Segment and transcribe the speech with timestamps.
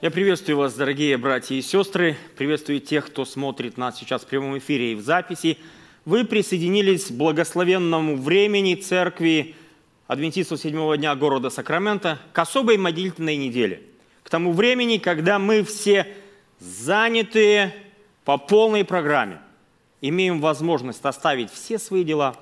[0.00, 2.16] Я приветствую вас, дорогие братья и сестры.
[2.36, 5.58] Приветствую тех, кто смотрит нас сейчас в прямом эфире и в записи.
[6.04, 9.56] Вы присоединились к благословенному времени церкви
[10.06, 13.82] Адвентистов седьмого дня города Сакрамента к особой молитвенной неделе.
[14.22, 16.06] К тому времени, когда мы все
[16.60, 17.74] занятые
[18.24, 19.40] по полной программе,
[20.00, 22.36] имеем возможность оставить все свои дела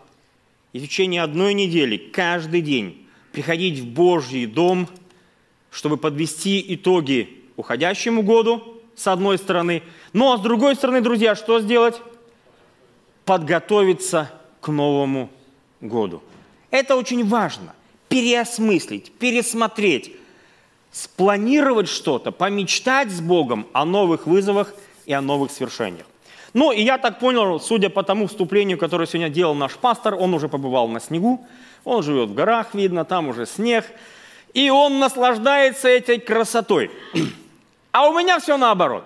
[0.75, 4.91] и в течение одной недели, каждый день, приходить в Божий дом,
[5.71, 9.83] чтобы подвести итоги уходящему году, с одной стороны.
[10.13, 12.01] Ну а с другой стороны, друзья, что сделать?
[13.25, 15.31] Подготовиться к Новому
[15.81, 16.23] году.
[16.71, 17.75] Это очень важно.
[18.09, 20.13] Переосмыслить, пересмотреть,
[20.93, 26.07] спланировать что-то, помечтать с Богом о новых вызовах и о новых свершениях.
[26.55, 30.33] Ну, и я так понял, судя по тому вступлению, которое сегодня делал наш пастор, он
[30.33, 31.47] уже побывал на снегу,
[31.85, 33.85] он живет в горах, видно, там уже снег,
[34.55, 36.91] и он наслаждается этой красотой.
[37.97, 39.05] А у меня все наоборот.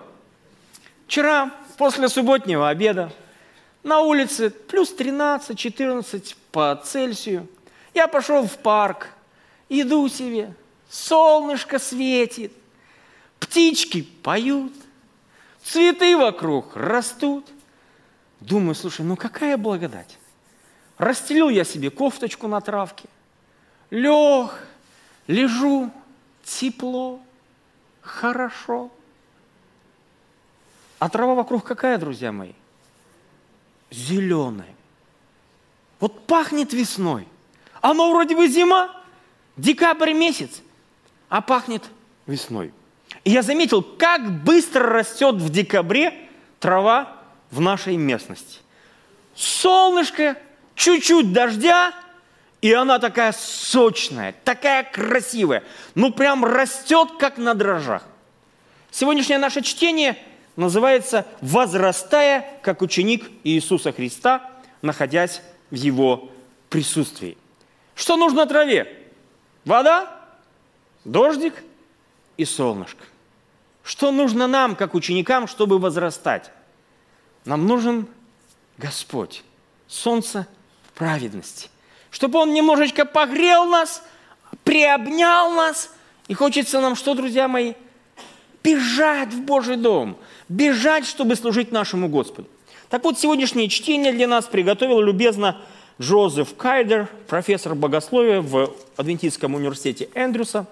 [1.07, 3.09] Вчера, после субботнего обеда,
[3.83, 7.47] на улице плюс 13-14 по Цельсию.
[7.93, 9.07] Я пошел в парк,
[9.69, 10.53] иду себе,
[10.89, 12.51] солнышко светит,
[13.39, 14.73] птички поют,
[15.63, 17.47] цветы вокруг растут.
[18.41, 20.17] Думаю, слушай, ну какая благодать.
[20.97, 23.07] Расстелил я себе кофточку на травке,
[23.89, 24.51] лег,
[25.27, 25.89] лежу,
[26.43, 27.21] тепло,
[28.01, 28.89] хорошо.
[30.99, 32.53] А трава вокруг какая, друзья мои?
[33.89, 34.75] Зеленая.
[35.99, 37.27] Вот пахнет весной.
[37.81, 38.95] Оно вроде бы зима,
[39.57, 40.61] декабрь месяц,
[41.29, 41.83] а пахнет
[42.25, 42.73] весной.
[43.23, 46.29] И я заметил, как быстро растет в декабре
[46.59, 47.17] трава
[47.49, 48.59] в нашей местности.
[49.35, 50.37] Солнышко,
[50.75, 51.93] чуть-чуть дождя,
[52.61, 55.63] и она такая сочная, такая красивая.
[55.95, 58.03] Ну, прям растет, как на дрожжах.
[58.91, 60.17] Сегодняшнее наше чтение
[60.55, 64.47] называется «Возрастая, как ученик Иисуса Христа,
[64.83, 65.41] находясь
[65.71, 66.29] в Его
[66.69, 67.37] присутствии».
[67.95, 69.09] Что нужно траве?
[69.65, 70.11] Вода,
[71.03, 71.55] дождик
[72.37, 73.03] и солнышко.
[73.83, 76.51] Что нужно нам, как ученикам, чтобы возрастать?
[77.45, 78.07] Нам нужен
[78.77, 79.43] Господь,
[79.87, 80.45] солнце
[80.93, 81.69] праведности–
[82.11, 84.03] чтобы Он немножечко погрел нас,
[84.63, 85.89] приобнял нас.
[86.27, 87.73] И хочется нам что, друзья мои?
[88.63, 90.17] Бежать в Божий дом,
[90.47, 92.47] бежать, чтобы служить нашему Господу.
[92.89, 95.59] Так вот, сегодняшнее чтение для нас приготовил любезно
[95.99, 100.67] Джозеф Кайдер, профессор богословия в Адвентистском университете Эндрюса.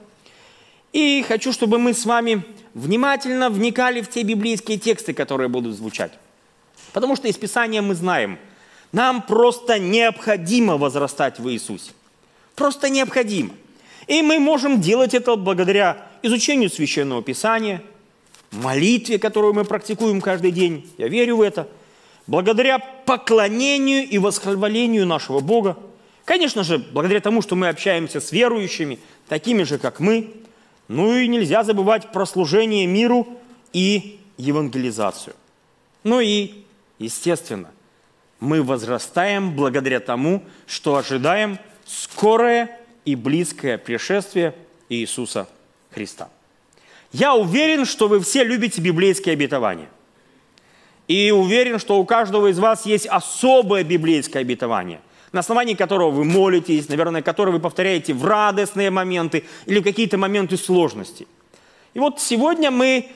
[0.91, 6.11] И хочу, чтобы мы с вами внимательно вникали в те библейские тексты, которые будут звучать.
[6.93, 8.37] Потому что из Писания мы знаем–
[8.91, 11.91] нам просто необходимо возрастать в Иисусе.
[12.55, 13.51] Просто необходимо.
[14.07, 17.83] И мы можем делать это благодаря изучению Священного Писания,
[18.51, 20.89] молитве, которую мы практикуем каждый день.
[20.97, 21.67] Я верю в это.
[22.25, 25.77] Благодаря поклонению и восхвалению нашего Бога.
[26.25, 30.33] Конечно же, благодаря тому, что мы общаемся с верующими, такими же, как мы.
[30.87, 33.27] Ну и нельзя забывать про служение миру
[33.73, 35.35] и евангелизацию.
[36.03, 36.63] Ну и,
[36.97, 37.71] естественно,
[38.39, 44.55] мы возрастаем благодаря тому, что ожидаем скорое и близкое пришествие
[44.87, 45.47] Иисуса
[45.91, 46.29] Христа.
[47.11, 49.89] Я уверен, что вы все любите библейские обетования.
[51.07, 55.01] И уверен, что у каждого из вас есть особое библейское обетование,
[55.31, 60.19] на основании которого вы молитесь, наверное, которое вы повторяете в радостные моменты или в какие-то
[60.19, 61.27] моменты сложности.
[61.95, 63.09] И вот сегодня мы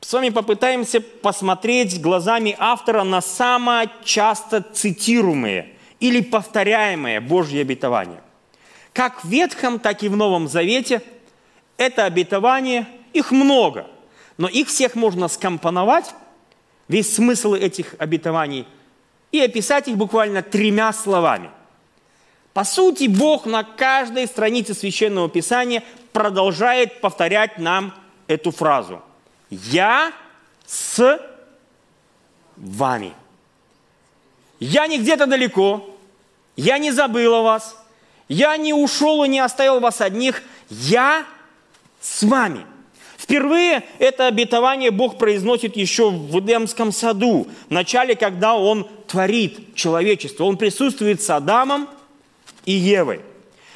[0.00, 8.22] с вами попытаемся посмотреть глазами автора на самое часто цитируемые или повторяемые Божьи обетования.
[8.92, 11.02] Как в Ветхом, так и в Новом Завете
[11.76, 13.86] это обетование, их много,
[14.36, 16.14] но их всех можно скомпоновать,
[16.86, 18.66] весь смысл этих обетований,
[19.32, 21.50] и описать их буквально тремя словами.
[22.54, 27.94] По сути, Бог на каждой странице Священного Писания продолжает повторять нам
[28.28, 29.02] эту фразу–
[29.50, 30.12] я
[30.66, 31.20] с
[32.56, 33.12] вами.
[34.60, 35.96] Я не где-то далеко,
[36.56, 37.76] я не забыл о вас,
[38.28, 41.24] я не ушел и не оставил вас одних, я
[42.00, 42.66] с вами.
[43.16, 50.44] Впервые это обетование Бог произносит еще в Эдемском саду, в начале, когда Он творит человечество.
[50.44, 51.88] Он присутствует с Адамом
[52.64, 53.20] и Евой.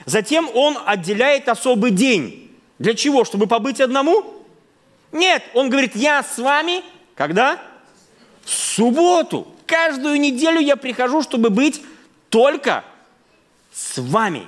[0.06, 2.50] Затем Он отделяет особый день.
[2.78, 3.24] Для чего?
[3.24, 4.41] Чтобы побыть одному?
[5.12, 6.82] Нет, он говорит, я с вами,
[7.14, 7.62] когда?
[8.44, 9.46] В субботу.
[9.66, 11.82] Каждую неделю я прихожу, чтобы быть
[12.30, 12.84] только
[13.72, 14.46] с вами.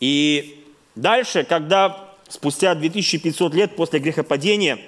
[0.00, 0.64] И
[0.94, 4.80] дальше, когда спустя 2500 лет после грехопадения,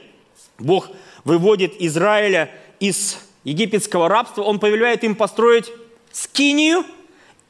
[0.58, 0.88] Бог
[1.24, 2.50] выводит Израиля
[2.80, 5.70] из египетского рабства, Он повелевает им построить
[6.10, 6.84] скинию.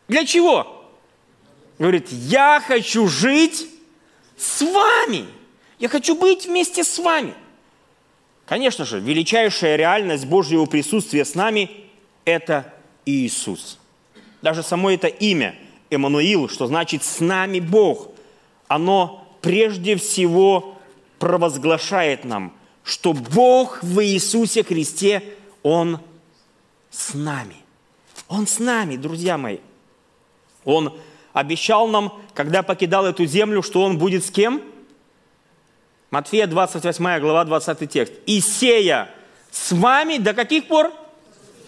[0.08, 0.84] Для чего?
[1.78, 3.68] Говорит, я хочу жить
[4.36, 5.26] с вами.
[5.82, 7.34] Я хочу быть вместе с вами.
[8.46, 11.72] Конечно же, величайшая реальность Божьего присутствия с нами–
[12.24, 12.72] это
[13.04, 13.80] Иисус.
[14.42, 15.56] Даже само это имя
[15.90, 18.10] Эммануил, что значит «с нами Бог»,
[18.68, 20.78] оно прежде всего
[21.18, 22.52] провозглашает нам,
[22.84, 25.34] что Бог в Иисусе Христе,
[25.64, 25.98] Он
[26.90, 27.56] с нами.
[28.28, 29.58] Он с нами, друзья мои.
[30.64, 30.96] Он
[31.32, 34.62] обещал нам, когда покидал эту землю, что Он будет с кем?
[36.12, 38.12] Матфея 28 глава 20 текст.
[38.26, 39.08] «И сея
[39.50, 40.92] с вами до каких пор?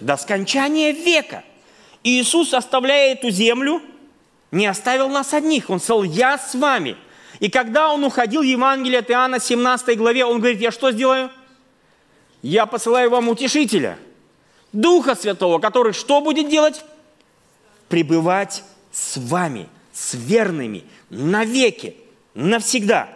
[0.01, 1.43] До скончания века».
[2.03, 3.81] Иисус, оставляя эту землю,
[4.51, 5.71] не оставил нас одних.
[5.71, 6.99] Он сказал, я с вами.
[7.41, 11.31] И когда он уходил, Евангелие от Иоанна, 17 главе, он говорит, я что сделаю?
[12.43, 13.97] Я посылаю вам утешителя,
[14.75, 16.85] Духа Святого, который что будет делать?
[17.89, 18.63] Пребывать
[18.93, 21.97] с вами, с верными, навеки,
[22.35, 23.09] навсегда.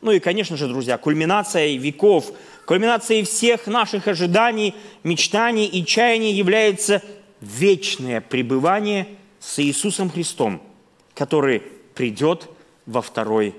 [0.00, 2.32] Ну и, конечно же, друзья, кульминация веков,
[2.64, 4.74] кульминацией всех наших ожиданий,
[5.04, 7.02] мечтаний и чаяний является
[7.40, 9.08] вечное пребывание
[9.40, 10.62] с Иисусом Христом,
[11.14, 11.60] который
[11.94, 12.48] придет
[12.86, 13.54] во второй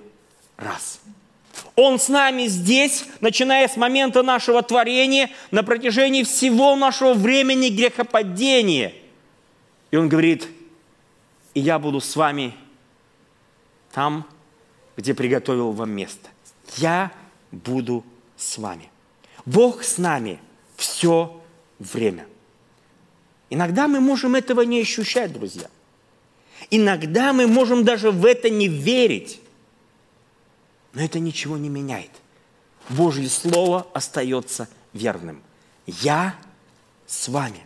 [0.58, 1.00] раз.
[1.76, 8.94] Он с нами здесь, начиная с момента нашего творения, на протяжении всего нашего времени грехопадения.
[9.92, 10.48] И Он говорит,
[11.54, 12.54] и я буду с вами
[13.94, 14.26] там,
[14.98, 16.30] где приготовил вам место.
[16.78, 17.12] Я
[17.52, 18.06] буду
[18.38, 18.90] с вами.
[19.46, 20.40] Бог с нами
[20.76, 21.42] все
[21.80, 22.28] время.
[23.50, 25.70] Иногда мы можем этого не ощущать, друзья.
[26.70, 29.40] Иногда мы можем даже в это не верить.
[30.94, 32.12] Но это ничего не меняет.
[32.90, 35.42] Божье Слово остается верным.
[35.86, 36.36] Я
[37.08, 37.62] с вами.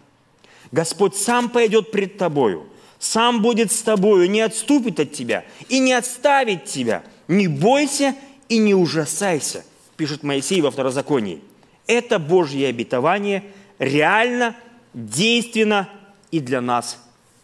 [0.71, 2.67] Господь сам пойдет пред тобою,
[2.99, 7.03] сам будет с тобою, не отступит от тебя и не отставит тебя.
[7.27, 8.15] Не бойся
[8.49, 9.65] и не ужасайся,
[9.97, 11.41] пишет Моисей во Второзаконии.
[11.87, 13.43] Это Божье обетование
[13.79, 14.55] реально,
[14.93, 15.89] действенно
[16.31, 17.03] и для нас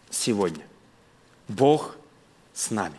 [0.09, 0.63] сегодня.
[1.48, 1.98] Бог
[2.53, 2.95] с нами.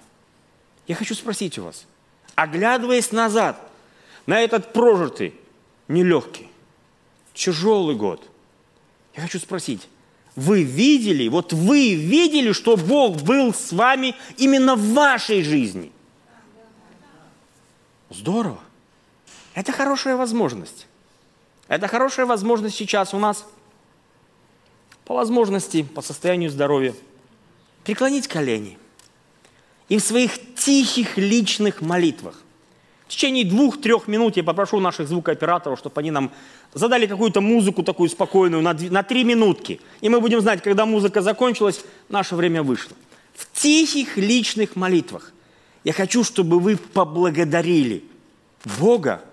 [0.87, 1.87] Я хочу спросить у вас,
[2.35, 3.61] оглядываясь назад
[4.27, 5.35] на этот прожитый,
[5.89, 6.49] нелегкий,
[7.35, 8.29] тяжелый год,
[9.15, 9.89] я хочу спросить,
[10.37, 15.93] вы видели, вот вы видели, что Бог был с вами именно в вашей жизни–
[18.13, 18.59] Здорово.
[19.55, 20.87] Это хорошая возможность.
[21.69, 23.47] Это хорошая возможность сейчас у нас
[25.05, 26.95] по возможности, по состоянию здоровья,
[27.85, 28.79] преклонить колени
[29.89, 32.37] и в своих тихих личных молитвах
[33.13, 36.33] в течение двух-трех минут я попрошу наших звукооператоров, чтобы они нам
[36.73, 39.83] задали какую-то музыку такую спокойную на, на три минутки.
[40.01, 42.97] И мы будем знать, когда музыка закончилась, наше время вышло.
[43.35, 45.31] В тихих личных молитвах
[45.85, 48.05] я хочу, чтобы вы поблагодарили
[48.79, 49.25] Бога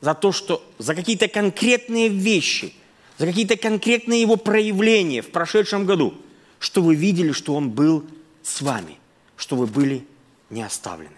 [0.00, 2.74] за то, что за какие-то конкретные вещи,
[3.18, 6.14] за какие-то конкретные его проявления в прошедшем году,
[6.58, 8.04] что вы видели, что Он был
[8.42, 8.98] с вами,
[9.36, 10.04] что вы были
[10.50, 11.10] не оставлены.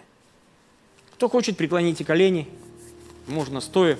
[1.15, 2.47] Кто хочет, преклоните колени,
[3.27, 3.97] можно стоя.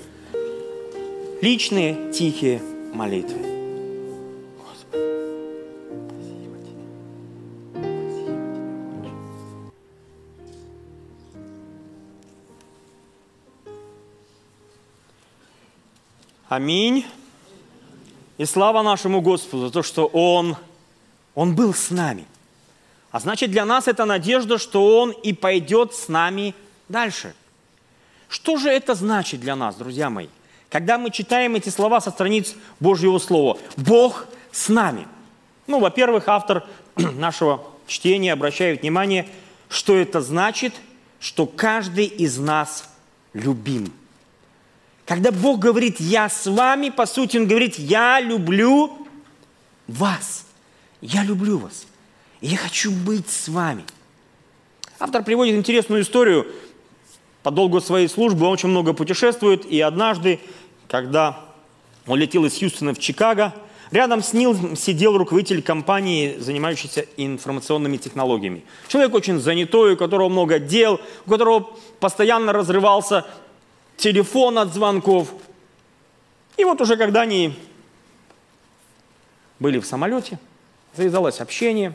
[1.41, 2.61] Личные тихие
[2.93, 3.54] молитвы.
[16.55, 17.05] Аминь.
[18.37, 20.55] И слава нашему Господу за то, что Он,
[21.33, 22.25] Он был с нами.
[23.11, 26.55] А значит, для нас это надежда, что Он и пойдет с нами
[26.87, 27.35] дальше.
[28.29, 30.27] Что же это значит для нас, друзья мои?
[30.69, 33.57] Когда мы читаем эти слова со страниц Божьего Слова.
[33.75, 35.09] Бог с нами.
[35.67, 39.27] Ну, во-первых, автор нашего чтения обращает внимание,
[39.67, 40.73] что это значит,
[41.19, 42.87] что каждый из нас
[43.33, 43.91] любим–
[45.05, 48.97] когда Бог говорит «я с вами», по сути, Он говорит «я люблю
[49.87, 50.45] вас».
[51.01, 51.85] Я люблю вас.
[52.41, 53.83] И я хочу быть с вами.
[54.99, 56.47] Автор приводит интересную историю.
[57.43, 59.65] По долгу своей службы он очень много путешествует.
[59.65, 60.39] И однажды,
[60.87, 61.45] когда
[62.07, 63.53] он летел из Хьюстона в Чикаго,
[63.91, 68.63] рядом с ним сидел руководитель компании, занимающийся информационными технологиями.
[68.87, 71.69] Человек очень занятой, у которого много дел, у которого
[71.99, 73.25] постоянно разрывался
[73.97, 75.33] телефон от звонков.
[76.57, 77.57] И вот уже когда они
[79.59, 80.39] были в самолете,
[80.95, 81.93] завязалось общение,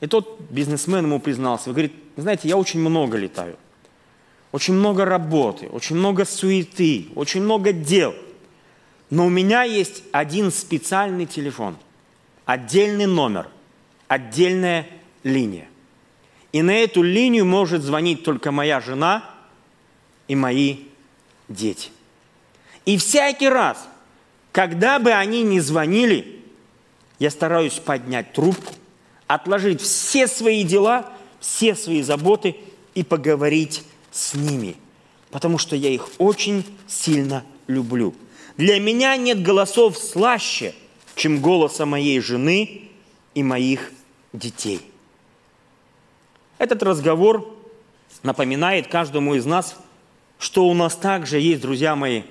[0.00, 3.56] и тот бизнесмен ему признался, говорит, знаете, я очень много летаю.
[4.54, 8.14] очень много работы, очень много суеты, очень много дел.
[9.10, 11.76] Но у меня есть один специальный телефон,
[12.44, 13.48] отдельный номер,
[14.06, 14.86] отдельная
[15.24, 15.66] линия.
[16.52, 19.28] И на эту линию может звонить только моя жена
[20.28, 20.84] и мои
[21.48, 21.90] дети.
[22.84, 23.88] И всякий раз,
[24.52, 26.42] когда бы они ни звонили,
[27.18, 28.74] я стараюсь поднять трубку,
[29.26, 31.10] отложить все свои дела,
[31.40, 32.56] все свои заботы
[32.94, 34.76] и поговорить с ними,
[35.30, 38.14] потому что я их очень сильно люблю.
[38.56, 40.74] Для меня нет голосов слаще,
[41.16, 42.90] чем голоса моей жены
[43.34, 43.92] и моих
[44.32, 44.80] детей.
[46.58, 47.52] Этот разговор
[48.22, 49.76] напоминает каждому из нас,
[50.44, 52.24] что у нас также есть, друзья мои,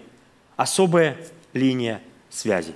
[0.56, 1.18] особая
[1.52, 2.76] линия связи.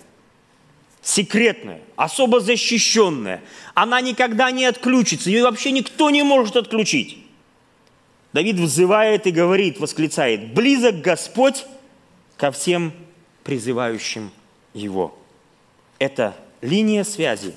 [1.03, 3.44] Секретная, особо защищенная.
[3.75, 7.20] Она никогда не отключится, ее вообще никто не может отключить.
[8.34, 11.65] Давид взывает и говорит, восклицает, «Близок Господь
[12.36, 12.91] ко всем
[13.44, 14.32] призывающим
[14.74, 15.15] Его».
[16.00, 17.53] Это линия связи,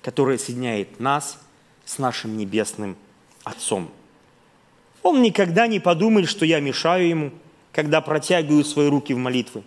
[0.00, 1.38] которая соединяет нас
[1.84, 2.96] с нашим Небесным
[3.44, 3.90] Отцом.
[5.02, 7.30] Он никогда не подумает, что я мешаю Ему,
[7.72, 9.62] когда протягиваю свои руки в молитвы.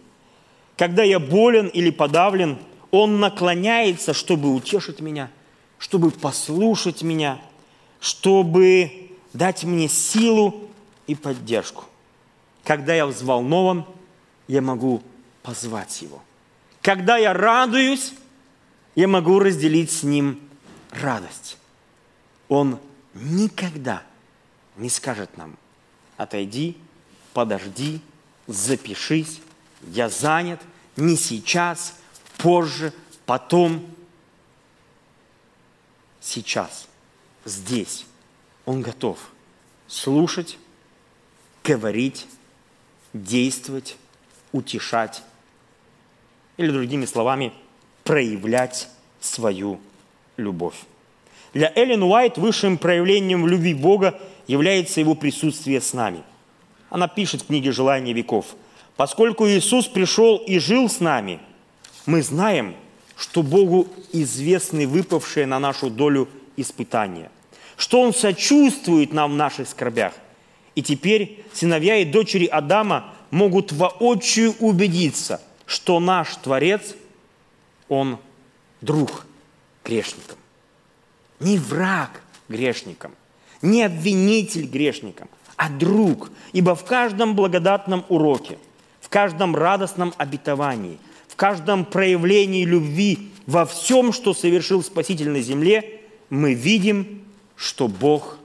[0.78, 2.58] Когда я болен или подавлен,
[2.92, 5.30] Он наклоняется, чтобы утешить меня,
[5.80, 7.40] чтобы послушать меня,
[8.00, 10.70] чтобы дать мне силу
[11.08, 11.86] и поддержку.
[12.64, 13.86] Когда я взволнован,
[14.48, 15.02] я могу
[15.42, 16.22] позвать Его.
[16.82, 18.14] Когда я радуюсь,
[18.96, 20.40] я могу разделить с Ним
[20.92, 21.58] радость.
[22.50, 22.78] Он
[23.14, 24.13] никогда не
[24.90, 25.58] скажет нам,
[26.18, 26.78] отойди,
[27.34, 28.02] подожди,
[28.48, 29.42] запишись,
[29.88, 30.62] я занят,
[30.96, 31.96] не сейчас,
[32.38, 32.94] позже,
[33.26, 33.86] потом.
[36.22, 36.88] Сейчас,
[37.46, 38.06] здесь,
[38.66, 39.20] он готов
[39.88, 40.58] слушать,
[41.64, 42.28] говорить,
[43.14, 43.98] действовать,
[44.52, 45.22] утешать
[46.58, 47.54] или, другими словами,
[48.04, 48.88] проявлять
[49.20, 49.80] свою
[50.38, 50.76] любовь.
[51.54, 56.24] Для Эллен Уайт высшим проявлением любви Бога является Его присутствие с нами.
[56.90, 58.56] Она пишет в книге «Желание веков».
[58.96, 61.40] «Поскольку Иисус пришел и жил с нами,
[62.06, 62.76] мы знаем,
[63.18, 67.32] что Богу известны выпавшие на нашу долю испытания–
[67.78, 70.14] что Он сочувствует нам в наших скорбях.
[70.76, 76.96] И теперь сыновья и дочери Адама могут воочию убедиться, что наш Творец,
[77.90, 78.18] Он
[78.82, 79.26] друг
[79.84, 80.38] грешникам.
[81.40, 83.14] Не враг грешникам,
[83.64, 86.30] не обвинитель грешникам, а друг.
[86.52, 88.60] Ибо в каждом благодатном уроке,
[89.02, 96.02] в каждом радостном обетовании, в каждом проявлении любви, во всем, что совершил Спаситель на земле,
[96.30, 97.24] мы видим
[97.56, 98.38] что Бог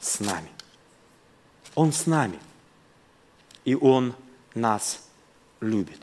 [0.00, 0.48] с нами.
[1.74, 2.38] Он с нами.
[3.64, 4.14] И Он
[4.54, 5.02] нас
[5.60, 6.00] любит.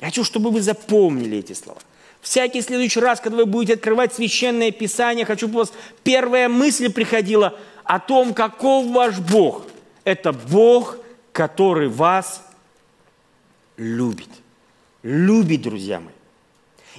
[0.00, 1.80] Я хочу, чтобы вы запомнили эти слова.
[2.22, 5.72] Всякий следующий раз, когда вы будете открывать священное писание, хочу, чтобы у вас
[6.04, 9.66] первая мысль приходила о том, каков ваш Бог.
[10.04, 10.98] Это Бог,
[11.32, 12.48] который вас
[13.76, 14.28] любит.
[15.02, 16.14] Любит, друзья мои.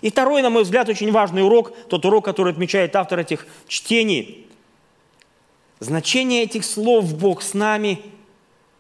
[0.02, 4.46] И второй, на мой взгляд, очень важный урок, тот урок, который отмечает автор этих чтений.
[5.80, 8.02] Значение этих слов «Бог с нами»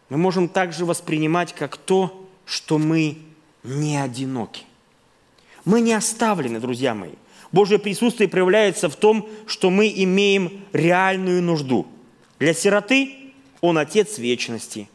[0.10, 3.20] мы можем также воспринимать как то, что мы
[3.64, 4.66] не одиноки.
[5.66, 7.14] Мы не оставлены, друзья мои.
[7.52, 11.88] Божье присутствие проявляется в том, что мы имеем реальную нужду.
[12.40, 13.14] Для сироты
[13.62, 14.90] Он Отец вечности.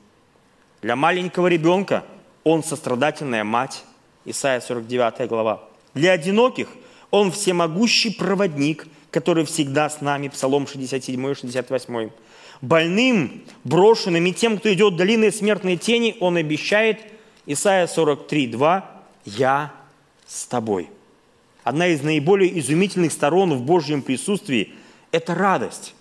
[0.82, 2.04] Для маленького ребенка
[2.44, 3.84] Он сострадательная мать.
[4.24, 5.62] Исайя 49 глава.
[5.94, 6.68] Для одиноких
[7.10, 12.10] Он всемогущий проводник, который всегда с нами, Псалом 67 и 68.
[12.60, 16.98] Больным, брошенным и тем, кто идет долиной смертной тени, Он обещает,
[17.46, 19.77] Исайя 43, 2, «Я
[20.28, 20.90] с тобой».
[21.64, 24.74] Одна из наиболее изумительных сторон в Божьем присутствии–
[25.10, 25.96] это радость,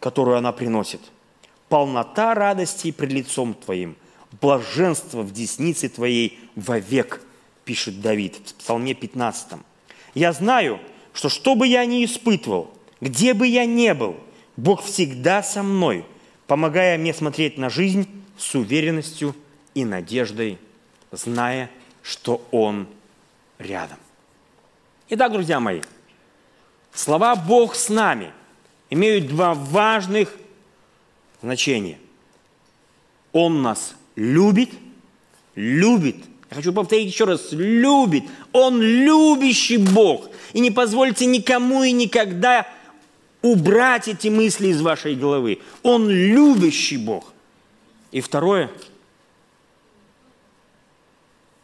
[0.00, 1.00] которую она приносит.
[1.68, 3.96] Полнота радости пред лицом Твоим,
[4.40, 7.20] блаженство в деснице Твоей вовек–
[7.64, 9.60] пишет Давид в Псалме 15.
[10.14, 10.80] «Я знаю,
[11.12, 12.70] что что бы я ни испытывал,
[13.00, 14.16] где бы я ни был,
[14.56, 16.04] Бог всегда со мной,
[16.46, 19.34] помогая мне смотреть на жизнь с уверенностью
[19.74, 20.58] и надеждой,
[21.10, 21.70] зная,
[22.02, 22.86] что Он
[23.62, 23.98] рядом».
[25.08, 25.80] Итак, друзья мои,
[26.92, 28.32] слова «Бог с нами»
[28.90, 30.36] имеют два важных
[31.40, 31.98] значения.
[33.32, 34.70] Он нас любит,
[35.54, 36.16] любит
[36.52, 38.24] я хочу повторить еще раз, любит.
[38.52, 40.28] Он любящий Бог.
[40.52, 42.68] И не позвольте никому и никогда
[43.40, 45.60] убрать эти мысли из вашей головы.
[45.82, 47.32] Он любящий Бог.
[48.10, 48.70] И второе,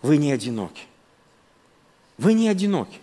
[0.00, 0.84] вы не одиноки.
[2.18, 2.98] Вы не одиноки.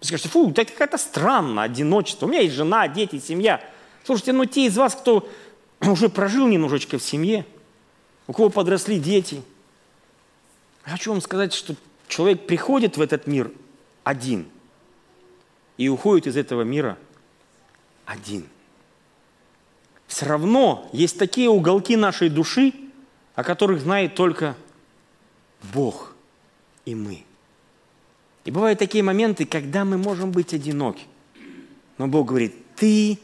[0.00, 2.26] Вы скажете, фу, это какая-то странно, одиночество.
[2.26, 3.60] У меня есть жена, дети, семья.
[4.04, 5.28] Слушайте, ну те из вас, кто
[5.80, 7.44] уже прожил немножечко в семье,
[8.26, 9.42] у кого подросли дети,
[10.82, 11.74] хочу вам сказать, что
[12.06, 13.50] человек приходит в этот мир
[14.04, 14.46] один
[15.78, 16.98] и уходит из этого мира
[18.04, 18.46] один.
[20.06, 22.72] Все равно есть такие уголки нашей души,
[23.34, 24.56] о которых знает только
[25.72, 26.14] Бог
[26.84, 27.24] и мы.
[28.48, 31.04] И бывают такие моменты, когда мы можем быть одиноки.
[31.98, 33.18] Но Бог говорит, ты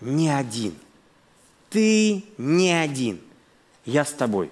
[0.00, 0.76] не один.
[1.70, 3.18] Ты не один.
[3.84, 4.48] Я с тобой.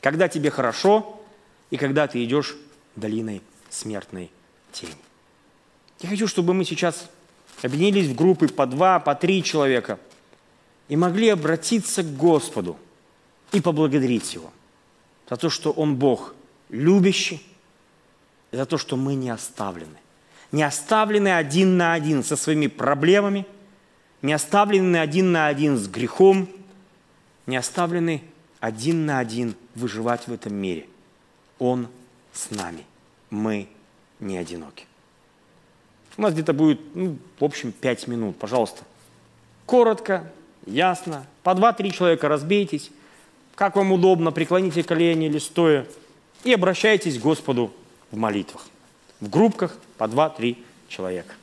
[0.00, 1.22] Когда тебе хорошо,
[1.70, 2.56] и когда ты идешь
[2.96, 4.32] долиной смертной
[4.72, 4.90] тени.
[6.00, 7.08] Я хочу, чтобы мы сейчас
[7.62, 10.00] объединились в группы по два, по три человека
[10.88, 12.76] и могли обратиться к Господу
[13.52, 14.50] и поблагодарить Его
[15.28, 16.34] за то, что Он Бог
[16.70, 17.40] любящий,
[18.52, 19.96] за то, что мы не оставлены.
[20.52, 23.46] Не оставлены один на один со своими проблемами,
[24.22, 26.48] не оставлены один на один с грехом,
[27.46, 28.22] не оставлены
[28.58, 30.86] один на один выживать в этом мире.
[31.58, 31.88] Он
[32.32, 32.84] с нами.
[33.30, 33.68] Мы
[34.18, 34.86] не одиноки.
[36.16, 38.36] У нас где-то будет, ну, в общем, пять минут.
[38.38, 38.82] Пожалуйста,
[39.64, 40.30] коротко,
[40.66, 41.26] ясно.
[41.42, 42.90] По два-три человека разбейтесь.
[43.54, 45.86] Как вам удобно, преклоните колени или стоя.
[46.44, 47.72] И обращайтесь к Господу
[48.10, 48.66] в молитвах.
[49.20, 51.34] В группках по два-три человека.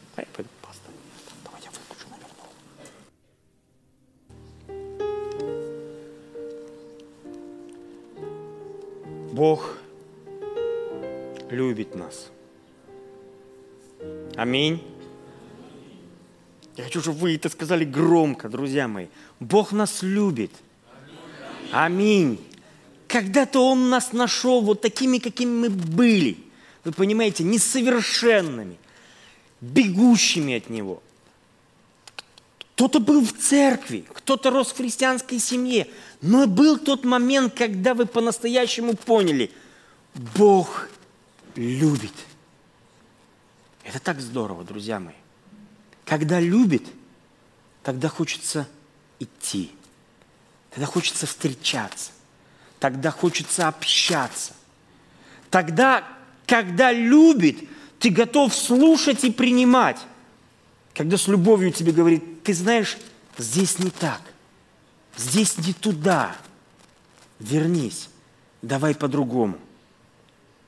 [9.38, 9.77] Бог
[11.51, 12.31] любит нас.
[14.36, 14.81] Аминь.
[16.75, 19.07] Я хочу, чтобы вы это сказали громко, друзья мои.
[19.39, 20.51] Бог нас любит.
[21.71, 22.43] Аминь.
[23.07, 26.47] Когда-то Он нас нашел вот такими, какими мы были.
[26.88, 28.78] Вы понимаете, несовершенными,
[29.60, 31.04] бегущими от Него.
[32.76, 35.89] Кто-то был в церкви, кто-то рос в христианской семье,
[36.21, 39.52] но был тот момент, когда вы по-настоящему поняли,
[40.38, 40.88] Бог
[41.58, 42.13] любит.
[43.84, 45.15] Это так здорово, друзья мои.
[46.06, 46.86] Когда любит,
[47.84, 48.65] тогда хочется
[49.19, 49.71] идти,
[50.69, 52.12] тогда хочется встречаться,
[52.80, 54.54] тогда хочется общаться.
[55.50, 56.16] Тогда,
[56.47, 57.57] когда любит,
[57.99, 59.97] ты готов слушать и принимать.
[60.95, 62.97] Когда с любовью тебе говорит, ты знаешь,
[63.38, 64.21] здесь не так,
[65.15, 66.36] здесь не туда,
[67.39, 68.10] вернись,
[68.63, 69.57] давай по-другому.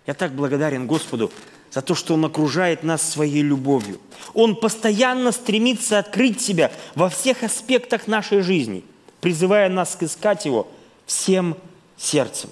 [0.06, 1.32] Я так благодарен Господу
[1.72, 4.00] за то, что Он окружает нас своей любовью.
[4.34, 8.84] Он постоянно стремится открыть себя во всех аспектах нашей жизни,
[9.22, 10.68] призывая нас искать Его
[11.06, 11.56] всем
[11.98, 12.50] сердцем.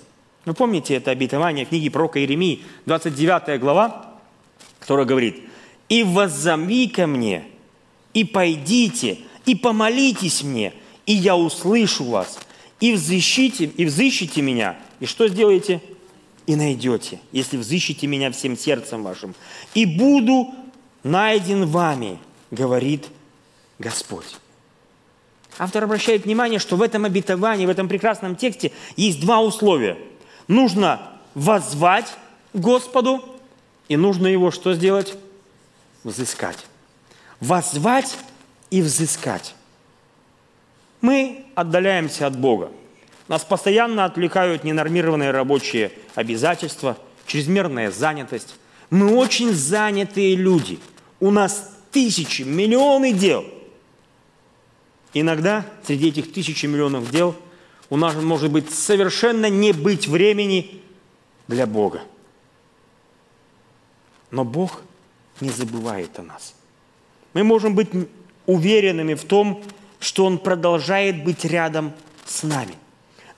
[0.48, 4.16] Вы помните это обетование книги пророка Иеремии, 29 глава,
[4.80, 5.42] которая говорит,
[5.90, 7.44] «И воззови ко мне,
[8.14, 10.74] и пойдите, и помолитесь мне,
[11.06, 12.40] и я услышу вас,
[12.80, 14.78] и взыщите, и взыщите меня».
[15.02, 15.82] И что сделаете?
[16.46, 19.36] и найдете, если взыщете меня всем сердцем вашим.
[19.74, 20.56] И буду
[21.04, 22.20] найден вами,
[22.52, 23.08] говорит
[23.80, 24.38] Господь.
[25.58, 29.98] Автор обращает внимание, что в этом обетовании, в этом прекрасном тексте есть два условия.
[30.48, 31.02] Нужно
[31.34, 32.16] воззвать
[32.54, 33.24] Господу,
[33.88, 35.16] и нужно его что сделать?
[36.04, 36.66] Взыскать.
[37.40, 38.18] Воззвать
[38.70, 39.56] и взыскать.
[41.02, 42.72] Мы отдаляемся от Бога.
[43.28, 48.56] Нас постоянно отвлекают ненормированные рабочие обязательства, чрезмерная занятость.
[48.90, 50.80] Мы очень занятые люди.
[51.20, 53.46] У нас тысячи, миллионы дел.
[55.14, 57.36] Иногда среди этих тысячи миллионов дел
[57.90, 60.82] у нас может быть совершенно не быть времени
[61.48, 62.02] для Бога.
[64.32, 64.82] Но Бог
[65.40, 66.54] не забывает о нас.
[67.34, 67.90] Мы можем быть
[68.46, 69.64] уверенными в том,
[70.00, 71.94] что Он продолжает быть рядом
[72.26, 72.76] с нами–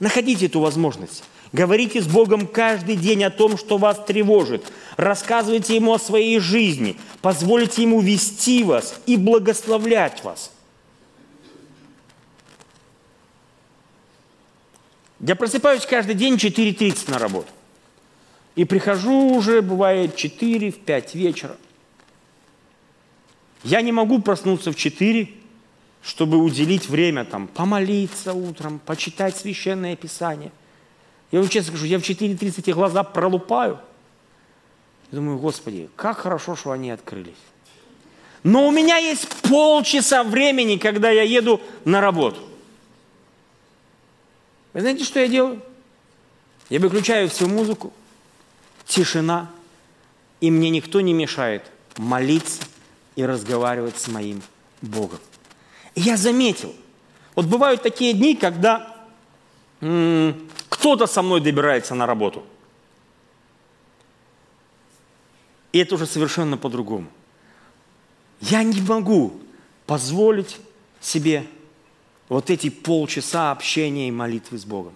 [0.00, 1.22] Находите эту возможность.
[1.52, 4.72] Говорите с Богом каждый день о том, что вас тревожит.
[4.96, 6.96] Рассказывайте Ему о своей жизни.
[7.20, 10.52] Позвольте Ему вести вас и благословлять вас.
[15.20, 17.48] Я просыпаюсь каждый день 4.30 на работу.
[18.56, 21.56] И прихожу уже, бывает, 4, в 5 вечера.
[23.62, 25.28] Я не могу проснуться в 4,
[26.02, 30.50] чтобы уделить время там, помолиться утром, почитать священное писание.
[31.30, 33.78] Я вам честно скажу, я в 4.30 эти глаза пролупаю.
[35.12, 37.34] Думаю, Господи, как хорошо, что они открылись.
[38.42, 42.40] Но у меня есть полчаса времени, когда я еду на работу.
[44.72, 45.62] Вы знаете, что я делаю?
[46.68, 47.92] Я выключаю всю музыку,
[48.86, 49.50] тишина,
[50.40, 52.62] и мне никто не мешает молиться
[53.16, 54.42] и разговаривать с моим
[54.80, 55.18] Богом.
[55.94, 56.74] И я заметил,
[57.34, 58.96] вот бывают такие дни, когда
[59.80, 62.44] кто-то со мной добирается на работу.
[65.72, 67.08] И это уже совершенно по-другому.
[68.40, 69.40] Я не могу
[69.86, 70.58] позволить
[71.00, 71.46] себе
[72.30, 74.94] вот эти полчаса общения и молитвы с Богом.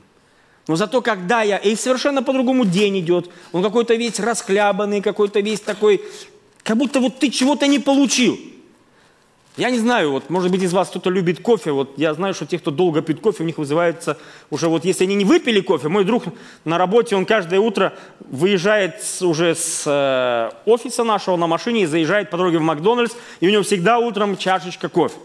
[0.66, 5.60] Но зато когда я, и совершенно по-другому день идет, он какой-то весь расхлябанный, какой-то весь
[5.60, 6.00] такой,
[6.62, 8.38] как будто вот ты чего-то не получил.
[9.56, 11.70] Я не знаю, вот, может быть, из вас кто-то любит кофе.
[11.72, 14.16] Вот я знаю, что те, кто долго пьет кофе, у них вызывается
[14.50, 16.24] уже вот, если они не выпили кофе, мой друг
[16.64, 22.30] на работе, он каждое утро выезжает уже с э, офиса нашего на машине и заезжает
[22.30, 25.16] по дороге в Макдональдс, и у него всегда утром чашечка кофе.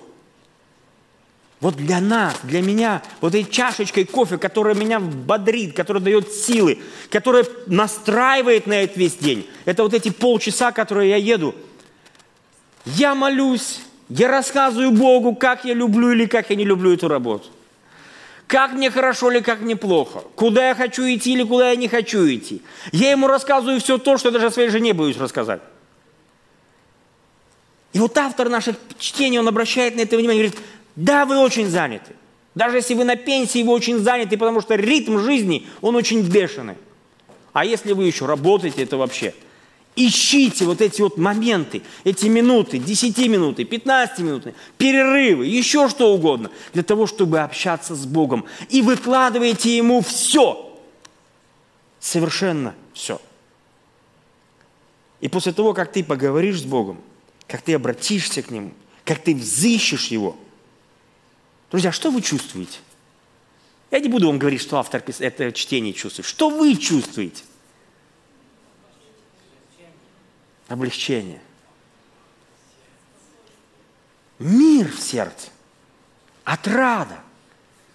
[1.62, 6.80] Вот для нас, для меня, вот этой чашечкой кофе, которая меня бодрит, которая дает силы,
[7.10, 11.54] которая настраивает на этот весь день, это вот эти полчаса, которые я еду.
[12.86, 17.50] Я молюсь, я рассказываю Богу, как я люблю или как я не люблю эту работу.
[18.48, 20.24] Как мне хорошо или как мне плохо.
[20.36, 22.64] Куда я хочу идти или куда я не хочу идти.
[22.92, 25.62] Я ему рассказываю все то, что даже своей жене боюсь рассказать.
[27.94, 30.64] И вот автор наших чтений, он обращает на это внимание, говорит,
[30.96, 32.16] да, вы очень заняты.
[32.56, 36.76] Даже если вы на пенсии, вы очень заняты, потому что ритм жизни, он очень бешеный.
[37.54, 39.34] А если вы еще работаете, это вообще.
[39.96, 46.52] Ищите вот эти вот моменты, эти минуты, 10 минуты, 15 минуты, перерывы, еще что угодно,
[46.74, 48.46] для того, чтобы общаться с Богом.
[48.70, 50.78] И выкладываете Ему все.
[52.00, 53.22] Совершенно все.
[55.22, 57.00] И после того, как ты поговоришь с Богом,
[57.48, 58.72] как ты обратишься к Нему,
[59.06, 60.36] как ты взыщешь Его–
[61.72, 62.80] Друзья, что вы чувствуете?
[63.92, 66.28] Я не буду вам говорить, что автор это чтение чувствует.
[66.28, 67.44] Что вы чувствуете?
[70.68, 71.42] Облегчение.
[74.40, 75.50] Мир в сердце.
[76.44, 77.20] Отрада.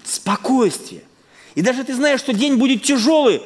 [0.04, 1.02] Спокойствие.
[1.54, 3.42] И даже ты знаешь, что день будет тяжелый,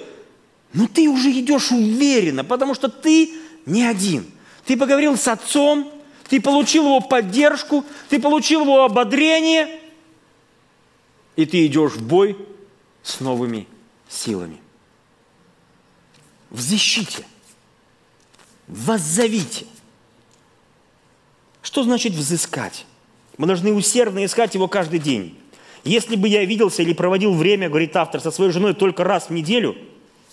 [0.73, 3.33] но ты уже идешь уверенно, потому что ты
[3.65, 4.31] не один.
[4.65, 5.93] Ты поговорил с отцом,
[6.29, 9.81] ты получил его поддержку, ты получил его ободрение–
[11.39, 12.37] и ты идешь в бой
[13.05, 13.69] с новыми
[14.09, 14.59] силами.
[16.51, 17.25] Взыщите,
[18.67, 19.65] воззовите.
[21.63, 22.87] Что значит взыскать?
[23.37, 25.39] Мы должны усердно искать его каждый день.
[25.85, 29.31] Если бы я виделся или проводил время, говорит автор, со своей женой только раз в
[29.31, 29.77] неделю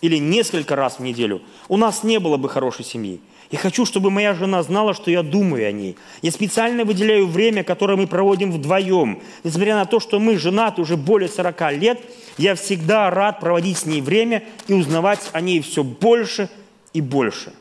[0.02, 3.20] или несколько раз в неделю, у нас не было бы хорошей семьи.
[3.52, 5.96] Я хочу, чтобы моя жена знала, что я думаю о ней.
[6.22, 9.22] Я специально выделяю время, которое мы проводим вдвоем.
[9.44, 12.02] Несмотря на то, что мы женаты уже более 40 лет,
[12.38, 16.50] я всегда рад проводить с ней время и узнавать о ней все больше
[16.94, 17.54] и больше.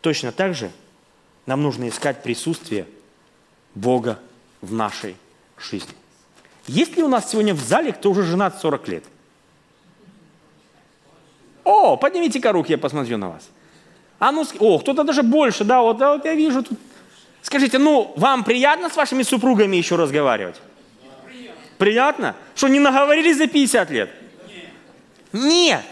[0.00, 0.70] Точно так же
[1.46, 2.86] нам нужно искать присутствие
[3.74, 4.18] Бога
[4.60, 5.16] в нашей
[5.58, 5.94] жизни.
[6.66, 9.04] Есть ли у нас сегодня в зале, кто уже женат 40 лет?
[11.64, 13.48] О, поднимите-ка руки, я посмотрю на вас.
[14.18, 16.78] А ну, о, кто-то даже больше, да, вот, да, вот я вижу тут.
[17.42, 20.56] Скажите, ну, вам приятно с вашими супругами еще разговаривать?
[21.26, 21.62] Приятно.
[21.78, 22.36] Приятно?
[22.54, 24.10] Что, не наговорились за 50 лет?
[24.48, 25.44] Нет.
[25.44, 25.84] Нет,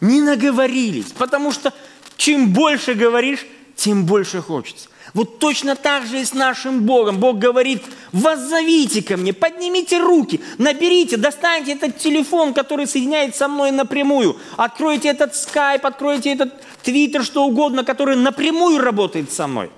[0.00, 1.72] не наговорились, потому что
[2.16, 4.88] чем больше говоришь, тем больше хочется.
[5.18, 7.18] Вот точно так же и с нашим Богом.
[7.18, 13.72] Бог говорит, воззовите ко мне, поднимите руки, наберите, достаньте этот телефон, который соединяет со мной
[13.72, 14.36] напрямую.
[14.56, 19.72] Откройте этот скайп, откройте этот твиттер, что угодно, который напрямую работает со мной.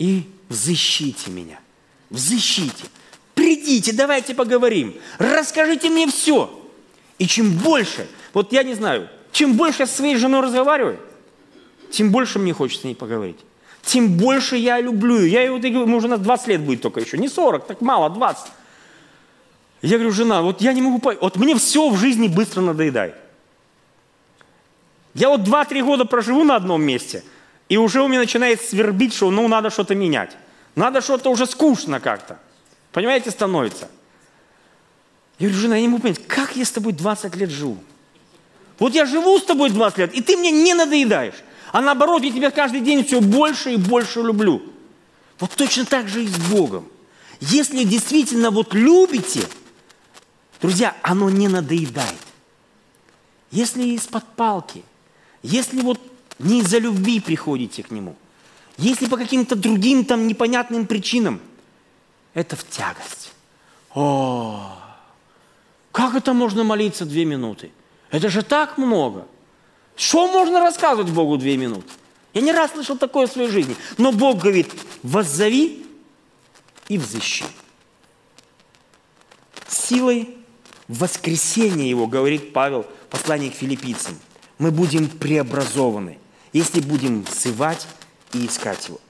[0.00, 1.60] И взыщите меня,
[2.10, 2.86] взыщите.
[3.36, 6.60] Придите, давайте поговорим, расскажите мне все.
[7.20, 10.98] И чем больше, вот я не знаю, чем больше я со своей женой разговариваю,
[11.90, 13.38] тем больше мне хочется с ней поговорить.
[13.82, 15.30] Тем больше я люблю ее.
[15.30, 17.16] Я ее, вот, мы уже на 20 лет будет только еще.
[17.16, 18.52] Не 40, так мало, 20.
[19.80, 23.14] Я говорю, жена, вот я не могу понять, вот мне все в жизни быстро надоедает.
[25.14, 27.24] Я вот 2-3 года проживу на одном месте,
[27.68, 30.36] и уже у меня начинает свербить, что ну надо что-то менять.
[30.74, 32.38] Надо что-то уже скучно как-то.
[32.92, 33.88] Понимаете, становится.
[35.38, 37.78] Я говорю, жена, я не могу понять, как я с тобой 20 лет живу?
[38.78, 41.34] Вот я живу с тобой 20 лет, и ты мне не надоедаешь.
[41.72, 44.62] А наоборот, я тебя каждый день все больше и больше люблю.
[45.38, 46.88] Вот точно так же и с Богом.
[47.40, 49.46] Если действительно вот любите,
[50.60, 52.18] друзья, оно не надоедает.
[53.50, 54.82] Если из-под палки,
[55.42, 56.00] если вот
[56.38, 58.16] не из-за любви приходите к Нему,
[58.76, 61.40] если по каким-то другим там непонятным причинам,
[62.34, 63.32] это в тягость.
[63.94, 64.76] О,
[65.92, 67.72] Как это можно молиться две минуты?
[68.10, 69.26] Это же так много.
[69.98, 71.90] Что можно рассказывать Богу две минуты?
[72.32, 73.74] Я не раз слышал такое в своей жизни.
[73.98, 74.70] Но Бог говорит,
[75.02, 75.84] воззови
[76.86, 77.44] и взыщи.
[79.66, 80.36] Силой
[80.86, 84.16] воскресения Его, говорит Павел, послание к филиппийцам,
[84.58, 86.18] мы будем преобразованы,
[86.52, 87.88] если будем взывать
[88.32, 89.00] и искать Его.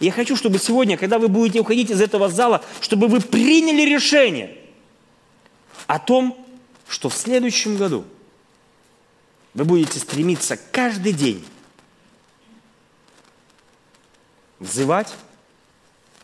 [0.00, 4.58] Я хочу, чтобы сегодня, когда вы будете уходить из этого зала, чтобы вы приняли решение
[5.86, 6.36] о том,
[6.88, 8.04] что в следующем году
[9.56, 11.42] вы будете стремиться каждый день
[14.58, 15.12] взывать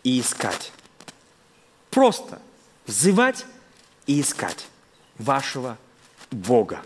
[0.04, 0.70] и искать.
[1.90, 2.40] Просто
[2.86, 3.46] взывать
[4.06, 4.66] и искать
[5.16, 5.78] вашего
[6.30, 6.82] Бога,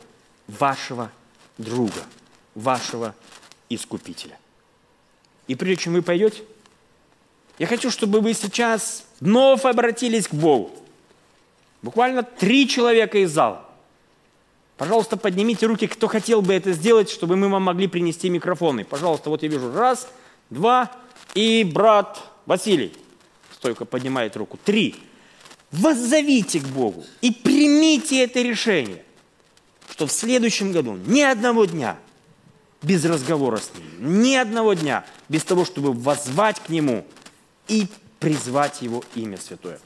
[0.46, 1.11] вашего
[1.59, 2.04] друга,
[2.54, 3.14] вашего
[3.68, 4.38] Искупителя.
[5.48, 6.44] И прежде чем вы пойдете,
[7.59, 10.70] я хочу, чтобы вы сейчас вновь обратились к Богу.
[11.82, 13.65] Буквально три человека из зала.
[14.77, 18.85] Пожалуйста, поднимите руки, кто хотел бы это сделать, чтобы мы вам могли принести микрофоны.
[18.85, 19.73] Пожалуйста, вот я вижу.
[19.73, 20.09] Раз,
[20.51, 20.93] два,
[21.35, 22.93] и брат Василий.
[23.55, 24.59] Стойко поднимает руку.
[24.62, 24.97] Три.
[25.73, 29.03] Воззовите к Богу и примите это решение,
[29.91, 31.97] что в следующем году ни одного дня
[32.83, 37.05] без разговора с Ним, ни одного дня без того, чтобы воззвать к Нему
[37.67, 37.89] и
[38.21, 39.81] призвать Его имя святое.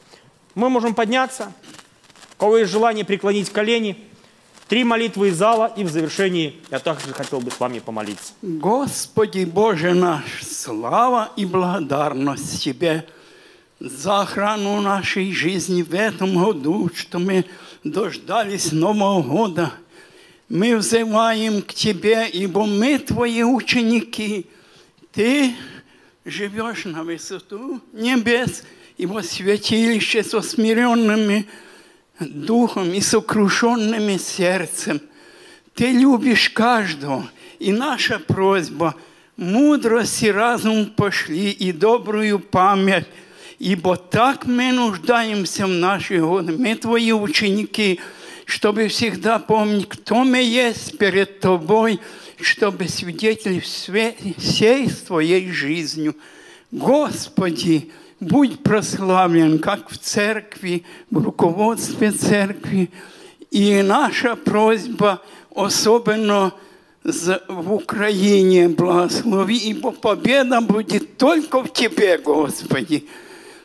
[0.55, 1.53] Мы можем подняться,
[2.37, 4.10] у кого есть желание преклонить колени,
[4.71, 8.35] три молитвы из зала, и в завершении я также хотел бы с вами помолиться.
[8.41, 13.05] Господи Боже наш, слава и благодарность Тебе
[13.81, 17.47] за охрану нашей жизни в этом году, что мы
[17.83, 19.73] дождались Нового года.
[20.49, 24.47] Мы взываем к Тебе, ибо мы Твои ученики.
[25.11, 25.53] Ты
[26.25, 28.63] живешь на высоту небес
[28.97, 31.49] и во святилище со смиренными
[32.21, 35.01] духом и сокрушенными сердцем.
[35.75, 37.29] Ты любишь каждого,
[37.59, 38.95] и наша просьба–
[39.37, 43.07] мудрость и разум пошли, и добрую память,
[43.59, 46.53] ибо так мы нуждаемся в наши годы.
[46.59, 48.01] Мы твои ученики,
[48.45, 52.01] чтобы всегда помнить, кто мы есть перед тобой–
[52.43, 56.17] чтобы свидетель всей твоей жизнью.
[56.71, 62.90] Господи, будь прославлен, как в церкви, в руководстве церкви.
[63.52, 66.54] И наша просьба особенно
[67.04, 73.08] в Украине благослови, ибо победа будет только в Тебе, Господи.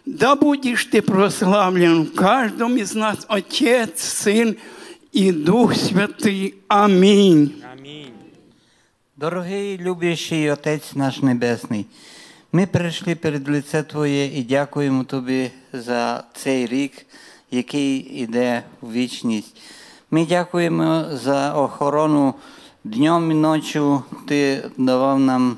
[0.04, 4.56] Да будешь Ты прославлен в каждом из нас, Отец, Сын
[5.12, 6.56] и Дух Святый.
[6.68, 7.60] Аминь.
[9.20, 11.86] Дорогий любящий Отець наш Небесний,
[12.55, 17.05] ми прийшли перед лице Твоє і дякуємо Тобі за цей рік,
[17.51, 19.57] який йде в вічність.
[20.11, 22.33] Ми дякуємо за охорону
[22.83, 23.81] днем і ночі.
[24.27, 25.57] Ти давав нам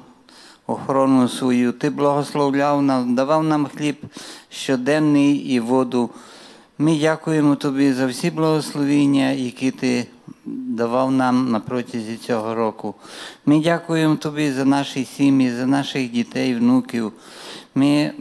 [0.68, 3.98] охорону свою, Ти благословляв нам, давав нам хліб
[4.50, 6.10] щоденний і воду.
[6.78, 10.08] Ми дякуємо Тобі за всі благословіння, які Ти
[10.46, 12.96] давав нам на протязі цього року.
[13.46, 17.12] Ми дякуємо Тобі за наші сім'ї, за наших дітей, внуків.
[17.76, 18.12] Ми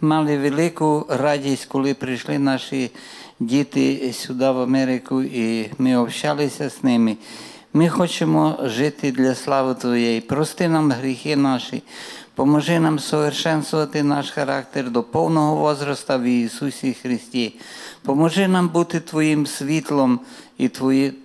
[0.00, 2.90] мали велику радість, коли прийшли наші
[3.40, 7.16] діти сюди в Америку, і ми общалися з ними.
[7.72, 10.20] Ми хочемо жити для слави Твоєї.
[10.20, 11.82] Прости нам гріхи наші.
[12.34, 17.54] Поможи нам совершенствувати наш характер до повного возраста в Ісусі Христі.
[18.03, 20.19] Поможи нам бути Твоїм світлом
[20.57, 20.69] і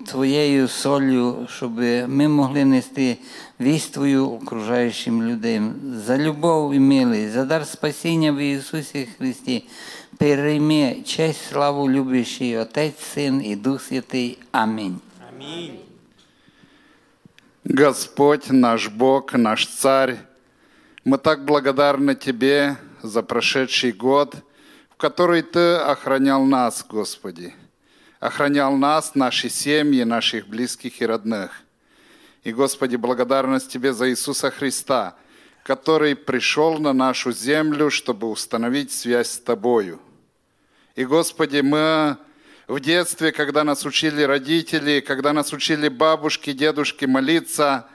[0.07, 1.73] Твоєю солью, щоб
[2.09, 3.17] ми могли нести
[3.61, 5.75] вість Твою окружаючим людям.
[6.07, 9.65] За любов і милість, за дар спасіння в Ісусі Христі.
[10.19, 14.39] Перейми честь, славу, любящий Отець, Син і Дух Святий.
[14.53, 14.99] Амінь.
[15.29, 15.79] Амінь.
[17.65, 20.19] Господь наш Бог, наш Царь,
[21.05, 24.37] мы так благодарны Тебе за прошедший год,
[25.00, 27.56] в который Ты охранял нас, Господи.
[28.20, 31.52] Охранял нас, наши семьи, наших близких и родных.
[32.44, 35.16] И, Господи, благодарность Тебе за Иисуса Христа,
[35.64, 40.02] который пришел на нашу землю, чтобы установить связь с Тобою.
[40.96, 42.18] И, Господи, мы
[42.68, 47.88] в детстве, когда нас учили родители, когда нас учили бабушки, дедушки молиться,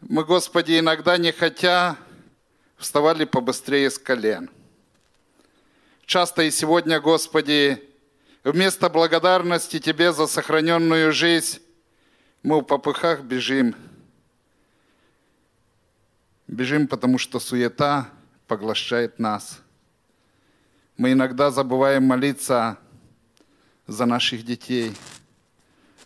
[0.00, 1.98] мы, Господи, иногда не хотя
[2.78, 4.48] вставали побыстрее с колен.
[6.06, 7.82] Часто и сегодня, Господи,
[8.44, 11.60] вместо благодарности Тебе за сохраненную жизнь,
[12.42, 13.74] мы в попыхах бежим.
[16.48, 18.10] Бежим, потому что суета
[18.46, 19.60] поглощает нас.
[20.96, 22.78] Мы иногда забываем молиться
[23.86, 24.94] за наших детей,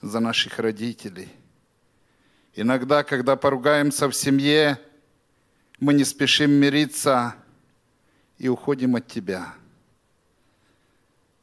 [0.02, 1.28] за наших родителей.
[2.54, 4.78] Иногда, когда поругаемся в семье,
[5.80, 7.34] мы не спешим мириться
[8.38, 9.54] и уходим от Тебя.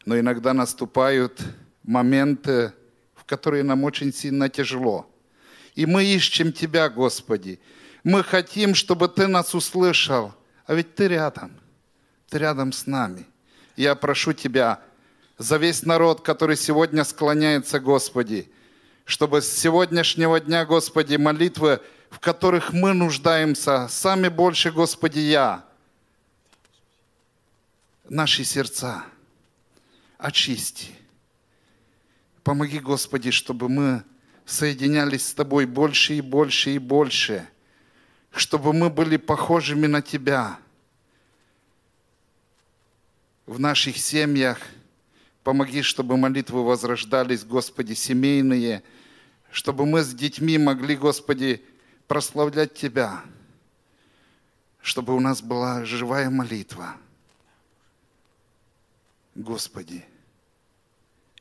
[0.06, 1.42] Но иногда наступают
[1.84, 2.74] моменты,
[3.16, 5.10] в которые нам очень сильно тяжело.
[5.76, 7.60] И мы ищем Тебя, Господи.
[8.04, 10.34] Мы хотим, чтобы Ты нас услышал.
[10.66, 11.52] А ведь Ты рядом.
[12.30, 13.26] Ты рядом с нами.
[13.76, 14.82] Я прошу Тебя
[15.38, 18.52] за весь народ, который сегодня склоняется, Господи,
[19.06, 25.66] чтобы с сегодняшнего дня, Господи, молитвы, в которых мы нуждаемся, сами больше, Господи, я,
[28.08, 29.04] наши сердца
[30.24, 30.88] очисти.
[32.44, 34.04] Помоги, Господи, чтобы мы
[34.46, 37.48] соединялись с Тобой больше и больше и больше,
[38.32, 40.58] чтобы мы были похожими на Тебя
[43.46, 44.60] в наших семьях.
[45.44, 48.82] Помоги, чтобы молитвы возрождались, Господи, семейные,
[49.52, 51.62] чтобы мы с детьми могли, Господи,
[52.08, 53.22] прославлять Тебя,
[54.82, 56.96] чтобы у нас была живая молитва.
[59.36, 60.06] Господи,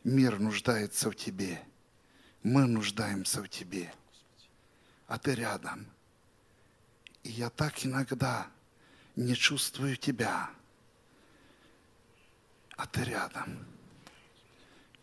[0.05, 1.63] мир нуждается в Тебе–
[2.43, 3.93] мы нуждаемся в Тебе,
[5.07, 5.87] а Ты рядом.
[7.23, 8.49] И я так иногда
[9.15, 10.51] не чувствую Тебя,
[12.77, 13.65] а Ты рядом.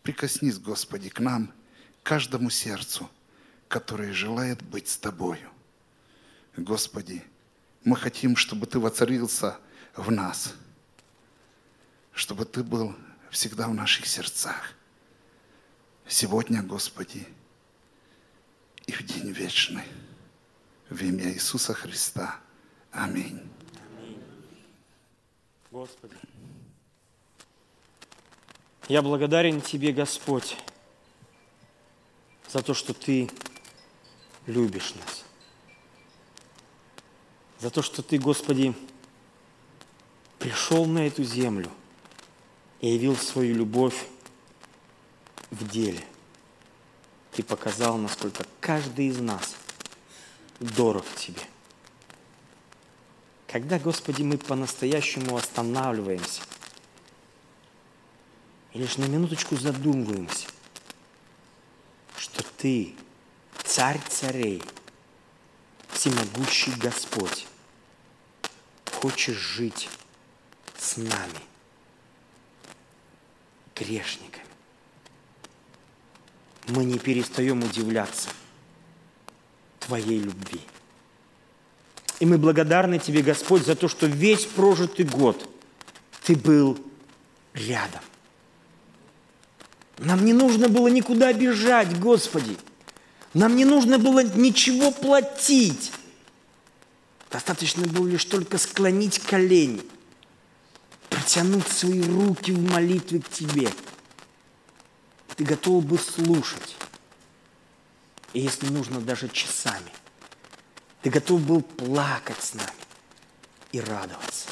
[0.02, 1.52] Прикоснись, Господи, к нам,
[2.02, 3.10] каждому сердцу,
[3.68, 5.50] которое желает быть с Тобою.
[6.56, 7.24] Господи,
[7.84, 9.58] мы хотим, чтобы Ты воцарился
[9.94, 10.54] в нас,
[12.12, 12.94] чтобы Ты был
[13.30, 14.74] всегда в наших сердцах
[16.10, 17.26] сегодня, Господи,
[18.86, 19.84] и в день вечный.
[20.88, 22.40] В имя Иисуса Христа.
[22.90, 23.40] Аминь.
[23.96, 24.20] Аминь.
[25.70, 26.16] Господи,
[28.88, 30.56] я благодарен Тебе, Господь,
[32.48, 33.30] за то, что Ты
[34.46, 35.24] любишь нас.
[37.60, 38.74] За то, что Ты, Господи,
[40.40, 41.70] пришел на эту землю
[42.80, 44.08] и явил свою любовь
[45.50, 46.04] в деле.
[47.32, 49.54] Ты показал, насколько каждый из нас
[50.58, 51.42] дорог Тебе.
[53.46, 56.42] Когда, Господи, мы по-настоящему останавливаемся
[58.72, 60.48] и лишь на минуточку задумываемся,
[62.16, 62.94] что Ты,
[63.64, 64.62] Царь царей,
[65.90, 67.46] всемогущий Господь,
[68.90, 69.88] хочешь жить
[70.76, 71.40] с нами,
[73.76, 74.49] грешниками
[76.70, 78.28] мы не перестаем удивляться
[79.80, 80.60] Твоей любви.
[82.20, 85.48] И мы благодарны Тебе, Господь, за то, что весь прожитый год
[86.24, 86.78] Ты был
[87.54, 88.00] рядом.
[89.98, 92.56] Нам не нужно было никуда бежать, Господи.
[93.34, 95.92] Нам не нужно было ничего платить.
[97.30, 99.82] Достаточно было лишь только склонить колени,
[101.08, 103.68] протянуть свои руки в молитве к Тебе–
[105.40, 106.76] ты готов бы слушать.
[108.34, 109.90] И если нужно, даже часами.
[111.00, 112.68] Ты готов был плакать с нами
[113.72, 114.50] и радоваться.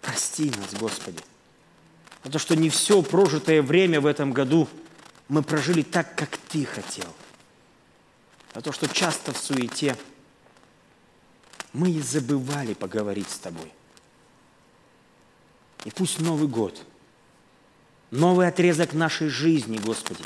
[0.00, 1.18] Прости нас, Господи.
[2.24, 4.70] За то, что не все прожитое время в этом году
[5.28, 7.12] мы прожили так, как Ты хотел.
[8.54, 9.98] За то, что часто в суете
[11.74, 13.70] мы и забывали поговорить с Тобой.
[15.84, 16.86] И пусть Новый год–
[18.12, 20.22] новый отрезок нашей жизни, Господи,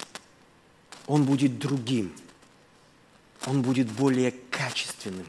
[1.07, 2.13] он будет другим,
[3.47, 5.27] он будет более качественным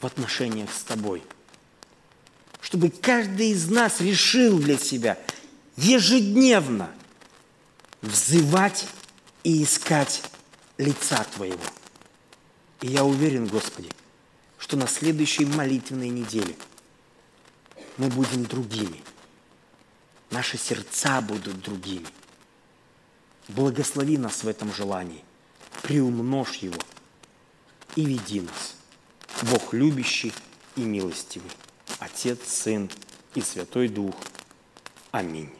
[0.00, 1.24] в отношениях с Тобой.
[2.60, 5.18] Чтобы каждый из нас решил для себя
[5.76, 6.90] ежедневно
[8.02, 8.86] взывать
[9.42, 10.22] и искать
[10.76, 11.64] лица Твоего.
[12.82, 13.88] И я уверен, Господи,
[14.58, 16.54] что на следующей молитвенной неделе
[17.96, 19.02] мы будем другими–
[20.34, 22.08] наши сердца будут другими.
[23.46, 25.22] Благослови нас в этом желании,
[25.82, 26.80] приумножь его
[27.94, 28.74] и веди нас.
[29.42, 30.32] Бог любящий
[30.74, 31.50] и милостивый,
[32.00, 32.90] Отец, Сын
[33.36, 34.16] и Святой Дух.
[35.12, 35.52] Аминь.